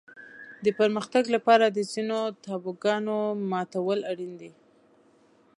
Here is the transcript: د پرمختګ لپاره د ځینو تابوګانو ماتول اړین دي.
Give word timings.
د 0.65 0.67
پرمختګ 0.79 1.23
لپاره 1.35 1.65
د 1.69 1.79
ځینو 1.91 2.19
تابوګانو 2.45 3.17
ماتول 3.51 3.99
اړین 4.11 4.33
دي. 4.41 4.51